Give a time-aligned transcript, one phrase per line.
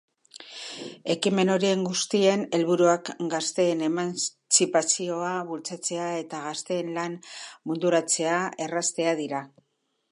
[1.15, 7.21] Ekimen horien guztien helburuak gazteen emantzipazioa bultzatzea eta gazteen lan
[7.73, 9.47] munduratzea erraztea dira.